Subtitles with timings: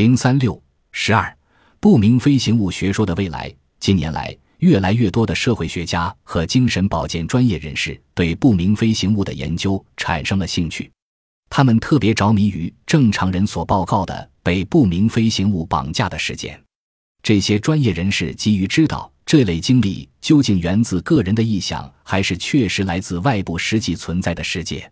[0.00, 0.58] 零三六
[0.92, 1.36] 十二，
[1.78, 3.54] 不明飞行物学说的未来。
[3.78, 10.90] 近年来，越来越多的社会学家和精神保健专业人士对不明飞行物的研究产生了兴趣。
[11.50, 16.58] 他们特别着迷于正常人所报告的被不明飞行物绑架的事件。
[17.22, 24.90] 这些专业人士急于知道这类经历究竟源自个人的臆想，还是确实来自外部实际存在的世界。